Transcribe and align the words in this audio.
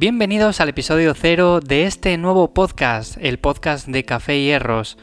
Bienvenidos 0.00 0.62
al 0.62 0.70
episodio 0.70 1.12
cero 1.12 1.60
de 1.60 1.84
este 1.84 2.16
nuevo 2.16 2.54
podcast, 2.54 3.18
el 3.20 3.38
podcast 3.38 3.86
de 3.86 4.02
Café 4.06 4.38
y 4.38 4.46
Hierros. 4.46 4.96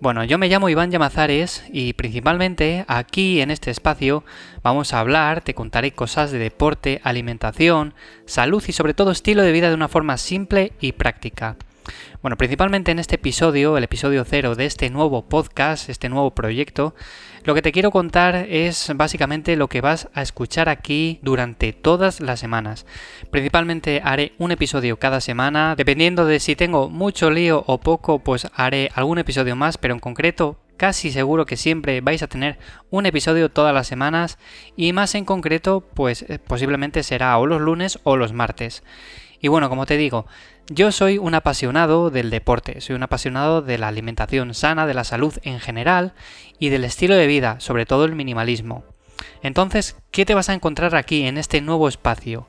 Bueno, 0.00 0.22
yo 0.22 0.36
me 0.36 0.48
llamo 0.48 0.68
Iván 0.68 0.90
Llamazares 0.90 1.64
y 1.72 1.94
principalmente 1.94 2.84
aquí 2.86 3.40
en 3.40 3.50
este 3.50 3.70
espacio 3.70 4.22
vamos 4.62 4.92
a 4.92 5.00
hablar, 5.00 5.40
te 5.40 5.54
contaré 5.54 5.92
cosas 5.92 6.30
de 6.30 6.38
deporte, 6.38 7.00
alimentación, 7.04 7.94
salud 8.26 8.62
y 8.68 8.72
sobre 8.72 8.92
todo 8.92 9.12
estilo 9.12 9.42
de 9.42 9.52
vida 9.52 9.70
de 9.70 9.76
una 9.76 9.88
forma 9.88 10.18
simple 10.18 10.74
y 10.78 10.92
práctica. 10.92 11.56
Bueno, 12.22 12.36
principalmente 12.36 12.90
en 12.90 12.98
este 12.98 13.16
episodio, 13.16 13.76
el 13.76 13.84
episodio 13.84 14.24
cero 14.24 14.54
de 14.54 14.66
este 14.66 14.90
nuevo 14.90 15.28
podcast, 15.28 15.88
este 15.88 16.08
nuevo 16.08 16.34
proyecto, 16.34 16.94
lo 17.44 17.54
que 17.54 17.62
te 17.62 17.72
quiero 17.72 17.90
contar 17.90 18.34
es 18.48 18.90
básicamente 18.94 19.56
lo 19.56 19.68
que 19.68 19.82
vas 19.82 20.08
a 20.14 20.22
escuchar 20.22 20.68
aquí 20.68 21.18
durante 21.22 21.72
todas 21.74 22.20
las 22.20 22.40
semanas. 22.40 22.86
Principalmente 23.30 24.00
haré 24.02 24.32
un 24.38 24.52
episodio 24.52 24.98
cada 24.98 25.20
semana, 25.20 25.74
dependiendo 25.76 26.24
de 26.24 26.40
si 26.40 26.56
tengo 26.56 26.88
mucho 26.88 27.30
lío 27.30 27.62
o 27.66 27.78
poco, 27.78 28.20
pues 28.20 28.48
haré 28.54 28.90
algún 28.94 29.18
episodio 29.18 29.56
más, 29.56 29.76
pero 29.76 29.92
en 29.92 30.00
concreto 30.00 30.63
casi 30.76 31.10
seguro 31.10 31.46
que 31.46 31.56
siempre 31.56 32.00
vais 32.00 32.22
a 32.22 32.26
tener 32.26 32.58
un 32.90 33.06
episodio 33.06 33.50
todas 33.50 33.74
las 33.74 33.86
semanas 33.86 34.38
y 34.76 34.92
más 34.92 35.14
en 35.14 35.24
concreto 35.24 35.80
pues 35.94 36.22
eh, 36.22 36.38
posiblemente 36.38 37.02
será 37.02 37.36
o 37.38 37.46
los 37.46 37.60
lunes 37.60 37.98
o 38.02 38.16
los 38.16 38.32
martes. 38.32 38.82
Y 39.40 39.48
bueno, 39.48 39.68
como 39.68 39.86
te 39.86 39.96
digo, 39.96 40.26
yo 40.68 40.90
soy 40.92 41.18
un 41.18 41.34
apasionado 41.34 42.10
del 42.10 42.30
deporte, 42.30 42.80
soy 42.80 42.96
un 42.96 43.02
apasionado 43.02 43.60
de 43.60 43.76
la 43.76 43.88
alimentación 43.88 44.54
sana, 44.54 44.86
de 44.86 44.94
la 44.94 45.04
salud 45.04 45.34
en 45.42 45.60
general 45.60 46.14
y 46.58 46.70
del 46.70 46.84
estilo 46.84 47.14
de 47.14 47.26
vida, 47.26 47.60
sobre 47.60 47.84
todo 47.84 48.06
el 48.06 48.14
minimalismo. 48.14 48.84
Entonces, 49.42 49.96
¿qué 50.10 50.24
te 50.24 50.34
vas 50.34 50.48
a 50.48 50.54
encontrar 50.54 50.96
aquí 50.96 51.26
en 51.26 51.36
este 51.36 51.60
nuevo 51.60 51.88
espacio? 51.88 52.48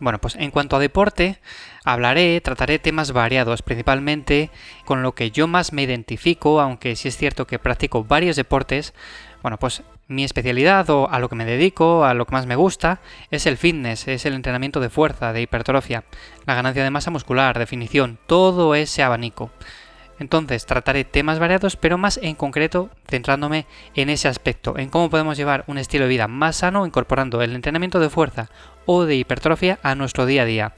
Bueno, 0.00 0.18
pues 0.20 0.34
en 0.34 0.50
cuanto 0.50 0.76
a 0.76 0.80
deporte, 0.80 1.38
hablaré, 1.84 2.40
trataré 2.40 2.78
temas 2.78 3.12
variados, 3.12 3.62
principalmente 3.62 4.50
con 4.84 5.02
lo 5.02 5.14
que 5.14 5.30
yo 5.30 5.46
más 5.46 5.72
me 5.72 5.82
identifico, 5.82 6.60
aunque 6.60 6.96
sí 6.96 7.08
es 7.08 7.16
cierto 7.16 7.46
que 7.46 7.58
practico 7.58 8.04
varios 8.04 8.36
deportes, 8.36 8.92
bueno, 9.42 9.58
pues 9.58 9.82
mi 10.08 10.24
especialidad 10.24 10.90
o 10.90 11.08
a 11.10 11.18
lo 11.18 11.28
que 11.28 11.36
me 11.36 11.44
dedico, 11.44 12.04
a 12.04 12.14
lo 12.14 12.26
que 12.26 12.32
más 12.32 12.46
me 12.46 12.56
gusta, 12.56 13.00
es 13.30 13.46
el 13.46 13.56
fitness, 13.56 14.08
es 14.08 14.26
el 14.26 14.34
entrenamiento 14.34 14.80
de 14.80 14.90
fuerza, 14.90 15.32
de 15.32 15.42
hipertrofia, 15.42 16.04
la 16.44 16.54
ganancia 16.54 16.82
de 16.82 16.90
masa 16.90 17.10
muscular, 17.10 17.58
definición, 17.58 18.18
todo 18.26 18.74
ese 18.74 19.02
abanico. 19.02 19.50
Entonces 20.18 20.66
trataré 20.66 21.04
temas 21.04 21.38
variados, 21.38 21.76
pero 21.76 21.98
más 21.98 22.18
en 22.22 22.34
concreto 22.34 22.90
centrándome 23.08 23.66
en 23.94 24.10
ese 24.10 24.28
aspecto, 24.28 24.78
en 24.78 24.90
cómo 24.90 25.10
podemos 25.10 25.36
llevar 25.36 25.64
un 25.66 25.78
estilo 25.78 26.04
de 26.04 26.10
vida 26.10 26.28
más 26.28 26.56
sano 26.56 26.86
incorporando 26.86 27.42
el 27.42 27.54
entrenamiento 27.54 28.00
de 28.00 28.10
fuerza 28.10 28.50
o 28.86 29.04
de 29.04 29.16
hipertrofia 29.16 29.78
a 29.82 29.94
nuestro 29.94 30.26
día 30.26 30.42
a 30.42 30.46
día. 30.46 30.72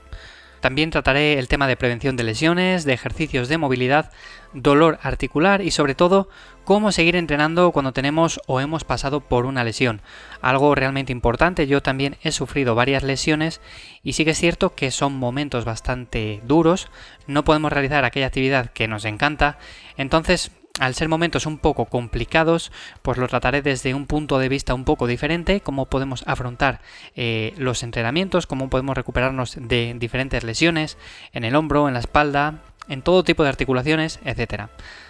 También 0.61 0.91
trataré 0.91 1.39
el 1.39 1.49
tema 1.49 1.67
de 1.67 1.77
prevención 1.77 2.17
de 2.17 2.25
lesiones, 2.25 2.85
de 2.85 2.93
ejercicios 2.93 3.49
de 3.49 3.59
movilidad, 3.59 4.13
dolor 4.53 4.99
articular 5.03 5.63
y 5.63 5.71
sobre 5.71 5.95
todo 5.95 6.29
cómo 6.65 6.91
seguir 6.91 7.15
entrenando 7.15 7.71
cuando 7.73 7.93
tenemos 7.93 8.41
o 8.47 8.61
hemos 8.61 8.85
pasado 8.85 9.21
por 9.21 9.47
una 9.47 9.65
lesión. 9.65 10.01
Algo 10.41 10.75
realmente 10.75 11.13
importante, 11.13 11.67
yo 11.67 11.83
también 11.83 12.17
he 12.23 12.33
sufrido 12.33 12.75
varias 12.75 13.03
lesiones 13.03 13.61
y 14.03 14.15
sí 14.15 14.25
que 14.25 14.33
es 14.33 14.39
cierto 14.39 14.75
que 14.75 14.91
son 14.91 15.17
momentos 15.17 15.65
bastante 15.65 16.41
duros, 16.45 16.89
no 17.27 17.45
podemos 17.45 17.73
realizar 17.73 18.05
aquella 18.05 18.27
actividad 18.27 18.71
que 18.71 18.89
nos 18.89 19.05
encanta, 19.05 19.59
entonces 19.97 20.51
al 20.79 20.95
ser 20.95 21.09
momentos 21.09 21.47
un 21.47 21.59
poco 21.59 21.87
complicados, 21.87 22.71
pues 23.03 23.19
lo 23.19 23.29
trataré 23.29 23.63
desde 23.63 23.95
un 23.95 24.07
punto 24.07 24.39
de 24.39 24.49
vista 24.49 24.75
un 24.75 24.85
poco 24.85 25.07
diferente, 25.07 25.61
cómo 25.61 25.87
podemos 25.87 26.23
afrontar 26.27 26.81
eh, 27.15 27.55
los 27.57 27.83
entrenamientos, 27.83 28.47
cómo 28.47 28.69
podemos 28.69 28.97
recuperarnos 28.97 29.57
de 29.61 29.95
diferentes 29.99 30.45
lesiones 30.45 30.99
en 31.33 31.45
el 31.45 31.57
hombro, 31.57 31.89
en 31.89 31.95
la 31.95 32.01
espalda, 32.01 32.61
en 32.89 33.03
todo 33.03 33.25
tipo 33.25 33.43
de 33.43 33.49
articulaciones, 33.49 34.21
etc. 34.25 34.65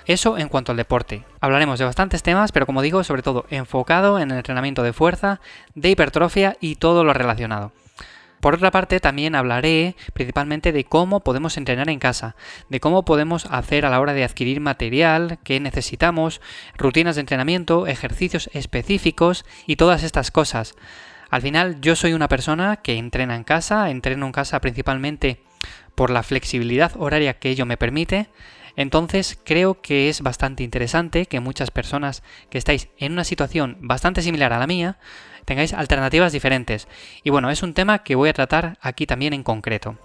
Eso 0.06 0.38
en 0.38 0.48
cuanto 0.48 0.72
al 0.72 0.78
deporte. 0.78 1.24
Hablaremos 1.40 1.78
de 1.78 1.84
bastantes 1.84 2.22
temas, 2.22 2.52
pero 2.52 2.66
como 2.66 2.82
digo, 2.82 3.04
sobre 3.04 3.22
todo 3.22 3.44
enfocado 3.50 4.18
en 4.18 4.30
el 4.30 4.38
entrenamiento 4.38 4.82
de 4.82 4.92
fuerza, 4.92 5.40
de 5.74 5.90
hipertrofia 5.90 6.56
y 6.60 6.76
todo 6.76 7.04
lo 7.04 7.12
relacionado. 7.12 7.72
Por 8.40 8.54
otra 8.54 8.70
parte, 8.70 9.00
también 9.00 9.34
hablaré 9.34 9.96
principalmente 10.12 10.72
de 10.72 10.84
cómo 10.84 11.20
podemos 11.20 11.56
entrenar 11.56 11.88
en 11.88 11.98
casa, 11.98 12.36
de 12.68 12.80
cómo 12.80 13.04
podemos 13.04 13.46
hacer 13.46 13.86
a 13.86 13.90
la 13.90 14.00
hora 14.00 14.12
de 14.12 14.24
adquirir 14.24 14.60
material 14.60 15.38
que 15.42 15.58
necesitamos, 15.58 16.40
rutinas 16.76 17.16
de 17.16 17.20
entrenamiento, 17.20 17.86
ejercicios 17.86 18.50
específicos 18.52 19.44
y 19.66 19.76
todas 19.76 20.02
estas 20.02 20.30
cosas. 20.30 20.74
Al 21.30 21.42
final 21.42 21.80
yo 21.80 21.96
soy 21.96 22.12
una 22.12 22.28
persona 22.28 22.76
que 22.76 22.98
entrena 22.98 23.34
en 23.34 23.44
casa, 23.44 23.90
entreno 23.90 24.26
en 24.26 24.32
casa 24.32 24.60
principalmente 24.60 25.40
por 25.94 26.10
la 26.10 26.22
flexibilidad 26.22 26.92
horaria 26.96 27.38
que 27.38 27.50
ello 27.50 27.66
me 27.66 27.76
permite, 27.76 28.28
entonces 28.76 29.38
creo 29.42 29.80
que 29.80 30.10
es 30.10 30.20
bastante 30.20 30.62
interesante 30.62 31.26
que 31.26 31.40
muchas 31.40 31.70
personas 31.70 32.22
que 32.50 32.58
estáis 32.58 32.88
en 32.98 33.12
una 33.12 33.24
situación 33.24 33.78
bastante 33.80 34.20
similar 34.20 34.52
a 34.52 34.58
la 34.58 34.66
mía 34.66 34.98
tengáis 35.46 35.72
alternativas 35.72 36.32
diferentes. 36.32 36.88
Y 37.24 37.30
bueno, 37.30 37.50
es 37.50 37.62
un 37.62 37.72
tema 37.72 38.00
que 38.00 38.16
voy 38.16 38.28
a 38.28 38.34
tratar 38.34 38.76
aquí 38.82 39.06
también 39.06 39.32
en 39.32 39.42
concreto. 39.42 39.96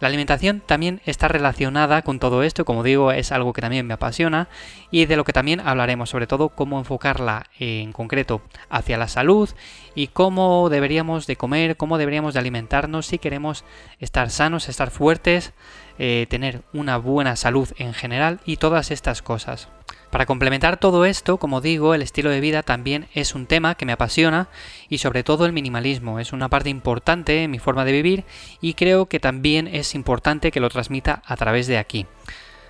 La 0.00 0.08
alimentación 0.08 0.60
también 0.64 1.00
está 1.06 1.26
relacionada 1.26 2.02
con 2.02 2.20
todo 2.20 2.42
esto, 2.42 2.64
como 2.64 2.84
digo, 2.84 3.10
es 3.10 3.32
algo 3.32 3.52
que 3.52 3.62
también 3.62 3.86
me 3.86 3.94
apasiona 3.94 4.48
y 4.92 5.06
de 5.06 5.16
lo 5.16 5.24
que 5.24 5.32
también 5.32 5.60
hablaremos, 5.60 6.10
sobre 6.10 6.28
todo 6.28 6.50
cómo 6.50 6.78
enfocarla 6.78 7.46
en 7.58 7.92
concreto 7.92 8.42
hacia 8.68 8.98
la 8.98 9.08
salud 9.08 9.48
y 9.96 10.08
cómo 10.08 10.68
deberíamos 10.68 11.26
de 11.26 11.36
comer, 11.36 11.76
cómo 11.76 11.98
deberíamos 11.98 12.34
de 12.34 12.40
alimentarnos 12.40 13.06
si 13.06 13.18
queremos 13.18 13.64
estar 13.98 14.30
sanos, 14.30 14.68
estar 14.68 14.90
fuertes, 14.90 15.52
eh, 15.98 16.26
tener 16.28 16.62
una 16.72 16.96
buena 16.96 17.34
salud 17.34 17.68
en 17.78 17.92
general 17.92 18.40
y 18.44 18.58
todas 18.58 18.92
estas 18.92 19.22
cosas. 19.22 19.68
Para 20.10 20.24
complementar 20.24 20.78
todo 20.78 21.04
esto, 21.04 21.36
como 21.36 21.60
digo, 21.60 21.94
el 21.94 22.00
estilo 22.00 22.30
de 22.30 22.40
vida 22.40 22.62
también 22.62 23.08
es 23.12 23.34
un 23.34 23.46
tema 23.46 23.74
que 23.74 23.84
me 23.84 23.92
apasiona 23.92 24.48
y 24.88 24.98
sobre 24.98 25.22
todo 25.22 25.44
el 25.44 25.52
minimalismo. 25.52 26.18
Es 26.18 26.32
una 26.32 26.48
parte 26.48 26.70
importante 26.70 27.42
en 27.42 27.50
mi 27.50 27.58
forma 27.58 27.84
de 27.84 27.92
vivir 27.92 28.24
y 28.62 28.72
creo 28.72 29.06
que 29.06 29.20
también 29.20 29.68
es 29.68 29.94
importante 29.94 30.50
que 30.50 30.60
lo 30.60 30.70
transmita 30.70 31.22
a 31.26 31.36
través 31.36 31.66
de 31.66 31.76
aquí. 31.76 32.06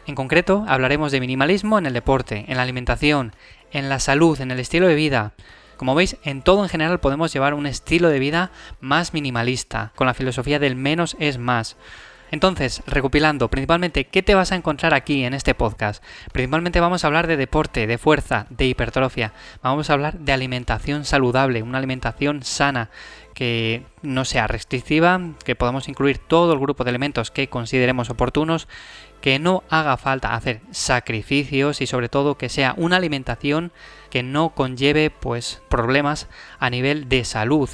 En 0.07 0.17
concreto, 0.17 0.65
hablaremos 0.67 1.13
de 1.13 1.21
minimalismo 1.21 1.79
en 1.79 1.87
el 1.87 1.93
deporte, 1.93 2.45
en 2.49 2.57
la 2.57 2.65
alimentación, 2.65 3.33
en 3.71 3.89
la 3.89 4.01
salud, 4.01 4.41
en 4.41 4.51
el 4.51 4.59
estilo 4.59 4.89
de 4.89 4.97
vida. 4.97 5.35
Como 5.77 5.95
veis, 5.95 6.17
en 6.25 6.43
todo 6.43 6.65
en 6.65 6.69
general 6.69 6.99
podemos 6.99 7.33
llevar 7.33 7.55
un 7.55 7.67
estilo 7.67 8.09
de 8.09 8.19
vida 8.19 8.51
más 8.81 9.15
minimalista, 9.15 9.93
con 9.95 10.09
la 10.09 10.15
filosofía 10.15 10.59
del 10.59 10.75
menos 10.75 11.15
es 11.21 11.39
más. 11.39 11.77
Entonces, 12.31 12.83
recopilando, 12.87 13.49
principalmente, 13.49 14.05
¿qué 14.05 14.23
te 14.23 14.35
vas 14.35 14.53
a 14.53 14.57
encontrar 14.57 14.93
aquí 14.93 15.25
en 15.25 15.35
este 15.35 15.55
podcast? 15.55 16.05
Principalmente 16.33 16.81
vamos 16.81 17.03
a 17.03 17.07
hablar 17.07 17.27
de 17.27 17.37
deporte, 17.37 17.87
de 17.87 17.99
fuerza, 17.99 18.47
de 18.51 18.67
hipertrofia. 18.67 19.33
Vamos 19.63 19.89
a 19.89 19.95
hablar 19.95 20.19
de 20.19 20.33
alimentación 20.33 21.05
saludable, 21.05 21.63
una 21.63 21.79
alimentación 21.79 22.43
sana 22.43 22.91
que 23.35 23.85
no 24.03 24.25
sea 24.25 24.47
restrictiva, 24.47 25.21
que 25.45 25.55
podamos 25.55 25.89
incluir 25.89 26.19
todo 26.19 26.53
el 26.53 26.59
grupo 26.59 26.85
de 26.85 26.91
elementos 26.91 27.31
que 27.31 27.49
consideremos 27.49 28.11
oportunos, 28.11 28.69
que 29.21 29.39
no 29.39 29.63
haga 29.71 29.97
falta 29.97 30.35
hacer 30.35 30.61
sacrificios 30.71 31.81
y 31.81 31.87
sobre 31.87 32.09
todo 32.09 32.37
que 32.37 32.49
sea 32.49 32.75
una 32.77 32.97
alimentación 32.97 33.73
que 34.11 34.23
no 34.23 34.51
conlleve 34.51 35.11
pues 35.11 35.63
problemas 35.69 36.29
a 36.59 36.69
nivel 36.69 37.09
de 37.09 37.25
salud. 37.25 37.71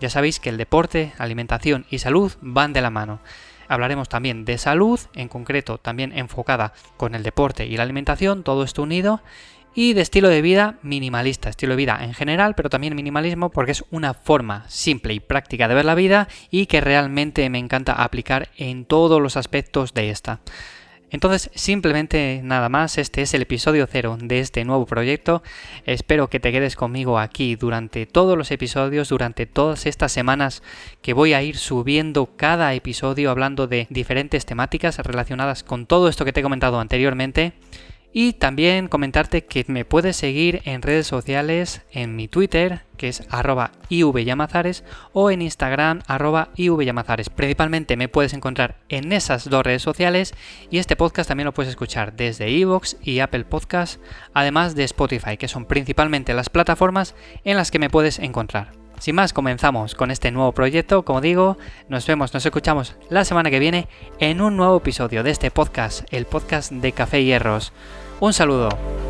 Ya 0.00 0.10
sabéis 0.10 0.40
que 0.40 0.50
el 0.50 0.56
deporte, 0.56 1.12
alimentación 1.18 1.86
y 1.90 1.98
salud 1.98 2.32
van 2.40 2.72
de 2.72 2.80
la 2.80 2.90
mano. 2.90 3.20
Hablaremos 3.68 4.08
también 4.08 4.44
de 4.44 4.58
salud, 4.58 4.98
en 5.14 5.28
concreto 5.28 5.78
también 5.78 6.16
enfocada 6.16 6.72
con 6.96 7.14
el 7.14 7.22
deporte 7.22 7.66
y 7.66 7.76
la 7.76 7.82
alimentación, 7.82 8.42
todo 8.42 8.64
esto 8.64 8.82
unido. 8.82 9.20
Y 9.74 9.92
de 9.92 10.00
estilo 10.00 10.28
de 10.28 10.42
vida 10.42 10.78
minimalista, 10.82 11.50
estilo 11.50 11.74
de 11.74 11.76
vida 11.76 11.98
en 12.02 12.12
general, 12.12 12.54
pero 12.56 12.70
también 12.70 12.96
minimalismo 12.96 13.50
porque 13.50 13.72
es 13.72 13.84
una 13.90 14.14
forma 14.14 14.64
simple 14.68 15.14
y 15.14 15.20
práctica 15.20 15.68
de 15.68 15.74
ver 15.74 15.84
la 15.84 15.94
vida 15.94 16.26
y 16.50 16.66
que 16.66 16.80
realmente 16.80 17.48
me 17.48 17.58
encanta 17.58 17.92
aplicar 17.92 18.48
en 18.56 18.86
todos 18.86 19.22
los 19.22 19.36
aspectos 19.36 19.94
de 19.94 20.10
esta. 20.10 20.40
Entonces, 21.10 21.50
simplemente 21.54 22.40
nada 22.44 22.68
más, 22.68 22.98
este 22.98 23.22
es 23.22 23.32
el 23.34 23.42
episodio 23.42 23.86
cero 23.90 24.18
de 24.20 24.40
este 24.40 24.64
nuevo 24.64 24.84
proyecto. 24.84 25.42
Espero 25.86 26.28
que 26.28 26.40
te 26.40 26.52
quedes 26.52 26.76
conmigo 26.76 27.18
aquí 27.18 27.56
durante 27.56 28.04
todos 28.06 28.36
los 28.36 28.50
episodios, 28.50 29.08
durante 29.08 29.46
todas 29.46 29.86
estas 29.86 30.12
semanas 30.12 30.62
que 31.00 31.14
voy 31.14 31.32
a 31.32 31.42
ir 31.42 31.56
subiendo 31.56 32.26
cada 32.36 32.74
episodio 32.74 33.30
hablando 33.30 33.66
de 33.66 33.86
diferentes 33.90 34.44
temáticas 34.44 34.98
relacionadas 34.98 35.64
con 35.64 35.86
todo 35.86 36.08
esto 36.08 36.24
que 36.24 36.32
te 36.32 36.40
he 36.40 36.42
comentado 36.42 36.78
anteriormente. 36.78 37.54
Y 38.12 38.32
también 38.32 38.88
comentarte 38.88 39.44
que 39.44 39.64
me 39.68 39.84
puedes 39.84 40.16
seguir 40.16 40.62
en 40.64 40.80
redes 40.80 41.06
sociales, 41.06 41.82
en 41.90 42.16
mi 42.16 42.26
Twitter, 42.26 42.82
que 42.96 43.08
es 43.08 43.22
arroba 43.28 43.72
ivyamazares, 43.90 44.82
o 45.12 45.30
en 45.30 45.42
Instagram, 45.42 46.00
arroba 46.06 46.48
ivyamazares. 46.56 47.28
Principalmente 47.28 47.96
me 47.96 48.08
puedes 48.08 48.32
encontrar 48.32 48.78
en 48.88 49.12
esas 49.12 49.48
dos 49.50 49.62
redes 49.62 49.82
sociales 49.82 50.34
y 50.70 50.78
este 50.78 50.96
podcast 50.96 51.28
también 51.28 51.44
lo 51.44 51.54
puedes 51.54 51.70
escuchar 51.70 52.14
desde 52.14 52.48
Evox 52.48 52.96
y 53.02 53.20
Apple 53.20 53.44
Podcast, 53.44 54.00
además 54.32 54.74
de 54.74 54.84
Spotify, 54.84 55.36
que 55.36 55.48
son 55.48 55.66
principalmente 55.66 56.32
las 56.32 56.48
plataformas 56.48 57.14
en 57.44 57.56
las 57.56 57.70
que 57.70 57.78
me 57.78 57.90
puedes 57.90 58.18
encontrar. 58.18 58.87
Sin 59.00 59.14
más, 59.14 59.32
comenzamos 59.32 59.94
con 59.94 60.10
este 60.10 60.30
nuevo 60.30 60.52
proyecto. 60.52 61.04
Como 61.04 61.20
digo, 61.20 61.56
nos 61.88 62.06
vemos, 62.06 62.34
nos 62.34 62.44
escuchamos 62.44 62.96
la 63.10 63.24
semana 63.24 63.50
que 63.50 63.58
viene 63.58 63.88
en 64.18 64.40
un 64.40 64.56
nuevo 64.56 64.78
episodio 64.78 65.22
de 65.22 65.30
este 65.30 65.50
podcast, 65.50 66.02
el 66.12 66.26
podcast 66.26 66.72
de 66.72 66.92
Café 66.92 67.24
Hierros. 67.24 67.72
Un 68.20 68.32
saludo. 68.32 69.07